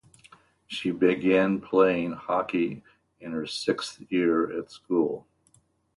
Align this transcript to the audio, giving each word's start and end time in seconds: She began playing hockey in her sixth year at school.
She 0.65 0.89
began 0.89 1.61
playing 1.61 2.13
hockey 2.13 2.81
in 3.19 3.33
her 3.33 3.45
sixth 3.45 4.01
year 4.09 4.51
at 4.59 4.71
school. 4.71 5.27